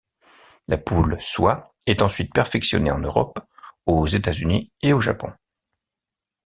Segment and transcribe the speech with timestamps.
[0.67, 3.39] La Poule Soie est ensuite perfectionnée en Europe,
[3.85, 5.31] aux États-Unis et au Japon.